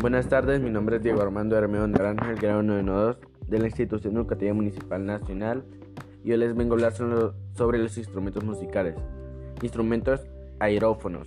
[0.00, 3.18] Buenas tardes, mi nombre es Diego Armando Hermeo Naranja, el grado 992
[3.48, 5.64] de la Institución Educativa Municipal Nacional
[6.22, 8.94] y hoy les vengo a hablar sobre los instrumentos musicales.
[9.60, 10.20] Instrumentos
[10.60, 11.26] aerófonos.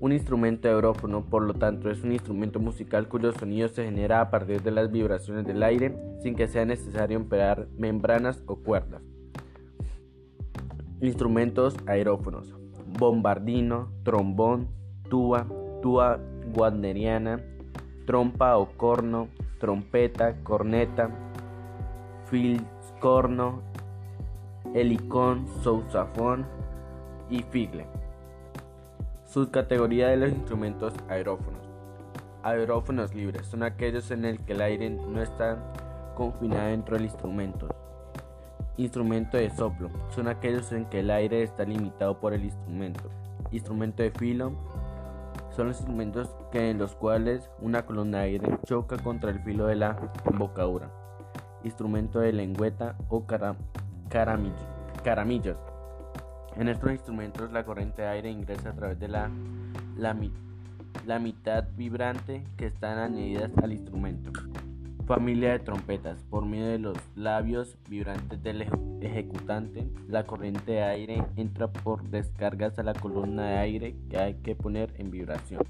[0.00, 4.30] Un instrumento aerófono, por lo tanto, es un instrumento musical cuyo sonido se genera a
[4.30, 9.02] partir de las vibraciones del aire sin que sea necesario emplear membranas o cuerdas.
[11.02, 12.54] Instrumentos aerófonos.
[12.98, 14.68] Bombardino, trombón,
[15.10, 15.46] tuba,
[15.82, 16.18] tuba
[16.56, 17.42] wagneriana,
[18.06, 19.28] trompa o corno,
[19.58, 21.10] trompeta, corneta,
[23.00, 23.62] corno,
[24.74, 26.46] helicón, sousafón
[27.28, 27.86] y figle.
[29.26, 31.60] Subcategoría de los instrumentos aerófonos.
[32.42, 35.58] Aerófonos libres son aquellos en el que el aire no está
[36.14, 37.68] confinado dentro del instrumento.
[38.76, 43.10] Instrumento de soplo son aquellos en que el aire está limitado por el instrumento.
[43.50, 44.52] Instrumento de filo
[45.56, 49.76] son los instrumentos en los cuales una columna de aire choca contra el filo de
[49.76, 49.96] la
[50.30, 50.90] embocadura.
[51.64, 55.58] Instrumento de lengüeta o caramillos.
[56.56, 59.30] En estos instrumentos la corriente de aire ingresa a través de la,
[59.96, 64.30] la mitad vibrante que están añadidas al instrumento.
[65.06, 66.24] Familia de trompetas.
[66.24, 68.62] Por medio de los labios vibrantes del
[69.00, 74.34] ejecutante, la corriente de aire entra por descargas a la columna de aire que hay
[74.34, 75.62] que poner en vibración.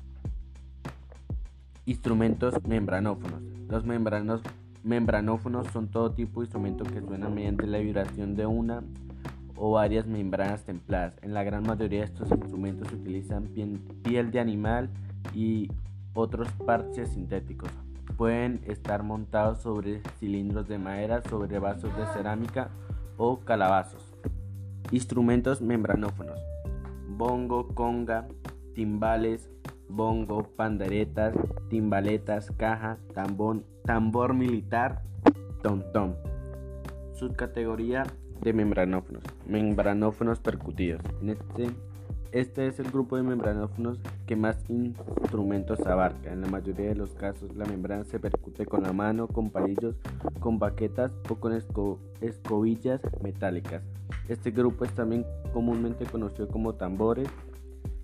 [1.85, 3.43] Instrumentos membranófonos.
[3.69, 4.41] Los membranos,
[4.83, 8.85] membranófonos son todo tipo de instrumentos que suenan mediante la vibración de una
[9.55, 11.13] o varias membranas templadas.
[11.21, 13.51] En la gran mayoría de estos instrumentos se utilizan
[14.03, 14.89] piel de animal
[15.35, 15.71] y
[16.15, 17.71] otros parches sintéticos.
[18.17, 22.71] Pueden estar montados sobre cilindros de madera, sobre vasos de cerámica
[23.17, 24.15] o calabazos.
[24.91, 26.41] Instrumentos membranófonos.
[27.09, 28.27] Bongo, conga,
[28.75, 29.51] timbales,
[29.89, 31.35] bongo, panderetas,
[31.69, 35.03] timbaletas, caja, tambón, tambor militar,
[35.63, 36.15] tom-tom.
[37.15, 38.05] Subcategoría
[38.43, 39.23] de membranófonos.
[39.47, 41.01] Membranófonos percutidos.
[41.23, 41.71] En este
[42.37, 46.31] este es el grupo de membranófonos que más instrumentos abarca.
[46.31, 49.97] En la mayoría de los casos la membrana se percute con la mano, con palillos,
[50.39, 51.55] con baquetas o con
[52.21, 53.83] escobillas metálicas.
[54.29, 55.25] Este grupo es también
[55.55, 57.29] comúnmente conocido como tambores.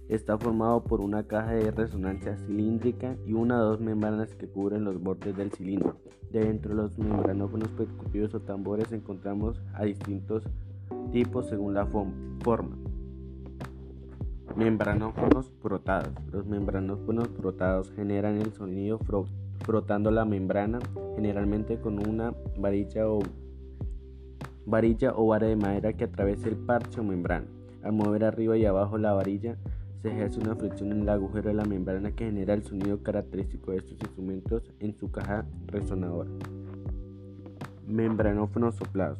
[0.08, 4.84] Está formado por una caja de resonancia cilíndrica y una o dos membranas que cubren
[4.84, 5.96] los bordes del cilindro.
[6.30, 10.42] Dentro de los membranófonos percutidos o tambores encontramos a distintos
[11.12, 12.91] tipos según la forma.
[14.56, 16.12] Membranófonos frotados.
[16.30, 19.00] Los membranófonos frotados generan el sonido
[19.64, 20.78] frotando la membrana,
[21.16, 23.20] generalmente con una varilla o
[24.66, 27.46] varilla o vara de madera que atraviesa el parche o membrana.
[27.82, 29.56] Al mover arriba y abajo la varilla,
[30.02, 33.70] se ejerce una fricción en el agujero de la membrana que genera el sonido característico
[33.70, 36.30] de estos instrumentos en su caja resonadora.
[37.86, 39.18] Membranófonos soplados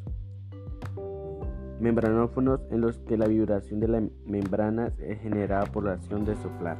[1.83, 6.33] membranófonos en los que la vibración de la membrana es generada por la acción de
[6.37, 6.77] soplar.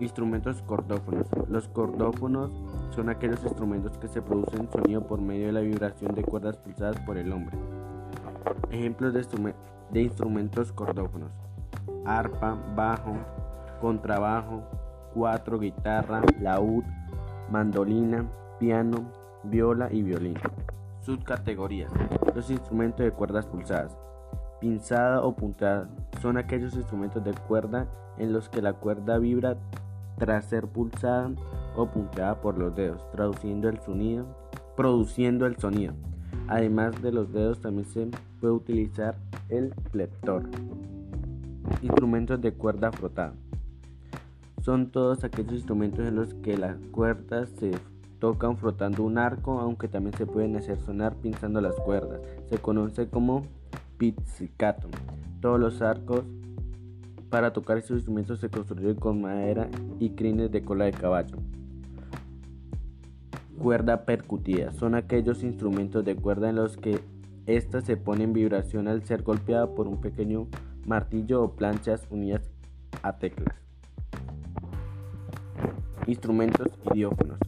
[0.00, 1.28] Instrumentos cordófonos.
[1.48, 2.50] Los cordófonos
[2.90, 6.98] son aquellos instrumentos que se producen sonido por medio de la vibración de cuerdas pulsadas
[7.02, 7.56] por el hombre.
[8.72, 9.54] Ejemplos de,
[9.92, 11.30] de instrumentos cordófonos.
[12.04, 13.14] Arpa, bajo,
[13.80, 14.64] contrabajo,
[15.14, 16.82] cuatro, guitarra, laúd,
[17.52, 18.26] mandolina,
[18.58, 19.12] piano,
[19.44, 20.38] viola y violín.
[21.04, 21.92] Subcategorías.
[22.34, 23.96] Los instrumentos de cuerdas pulsadas.
[24.60, 25.90] Pinzada o puntada
[26.22, 29.58] son aquellos instrumentos de cuerda en los que la cuerda vibra
[30.16, 31.30] tras ser pulsada
[31.76, 34.26] o punteada por los dedos, traduciendo el sonido,
[34.76, 35.92] produciendo el sonido.
[36.48, 38.08] Además de los dedos también se
[38.40, 39.16] puede utilizar
[39.50, 40.44] el pleptor.
[41.82, 43.34] Instrumentos de cuerda frotada.
[44.62, 47.72] Son todos aquellos instrumentos en los que las cuerdas se
[48.18, 52.20] tocan frotando un arco, aunque también se pueden hacer sonar pinzando las cuerdas.
[52.48, 53.42] Se conoce como
[53.98, 54.88] pizzicato.
[55.40, 56.24] Todos los arcos
[57.30, 59.68] para tocar estos instrumentos se construyeron con madera
[59.98, 61.36] y crines de cola de caballo.
[63.58, 64.72] Cuerda percutida.
[64.72, 67.00] Son aquellos instrumentos de cuerda en los que
[67.46, 70.46] ésta se pone en vibración al ser golpeada por un pequeño
[70.86, 72.42] martillo o planchas unidas
[73.02, 73.56] a teclas.
[76.06, 77.38] Instrumentos idiófonos.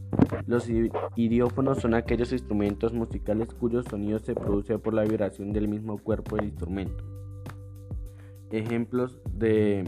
[0.45, 0.69] Los
[1.15, 6.35] idiófonos son aquellos instrumentos musicales cuyo sonido se produce por la vibración del mismo cuerpo
[6.35, 7.03] del instrumento.
[8.51, 9.85] Ejemplos de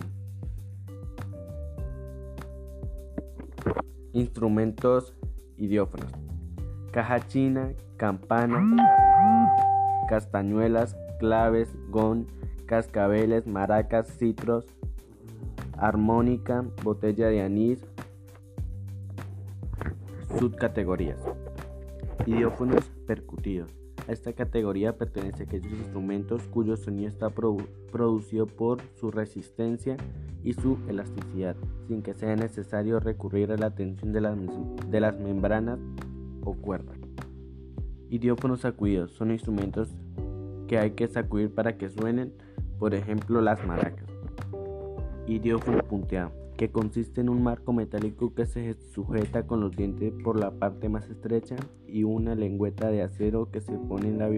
[4.13, 5.13] instrumentos
[5.57, 6.11] idiófonos.
[6.91, 8.75] Caja china, campana,
[10.09, 12.25] castañuelas, claves, gong,
[12.65, 14.65] cascabeles, maracas, citros,
[15.77, 17.79] armónica, botella de anís,
[20.37, 21.19] Subcategorías.
[22.25, 23.75] Idiófonos percutidos.
[24.07, 29.97] A esta categoría pertenece aquellos instrumentos cuyo sonido está producido por su resistencia
[30.43, 31.55] y su elasticidad,
[31.87, 34.37] sin que sea necesario recurrir a la tensión de las,
[34.89, 35.79] de las membranas
[36.43, 36.97] o cuerdas.
[38.09, 39.89] Idiófonos sacudidos son instrumentos
[40.67, 42.33] que hay que sacudir para que suenen,
[42.77, 44.07] por ejemplo las maracas.
[45.27, 50.37] Idiófono punteado que consiste en un marco metálico que se sujeta con los dientes por
[50.37, 51.55] la parte más estrecha
[51.87, 54.29] y una lengüeta de acero que se pone en la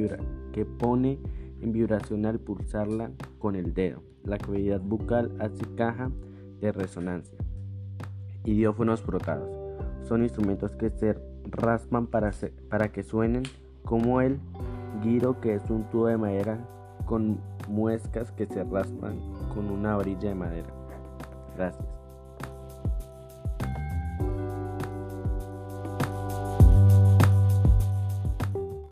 [0.51, 1.17] que pone
[1.61, 3.09] en vibración al pulsarla
[3.39, 4.03] con el dedo.
[4.23, 6.11] La cavidad bucal hace caja
[6.59, 7.35] de resonancia.
[8.45, 9.49] Idiófonos frotados.
[10.03, 11.15] Son instrumentos que se
[11.49, 12.29] raspan para,
[12.69, 13.41] para que suenen
[13.83, 14.37] como el
[15.03, 16.59] guiro que es un tubo de madera
[17.07, 19.19] con muescas que se raspan
[19.55, 20.69] con una orilla de madera.
[21.57, 22.00] Gracias.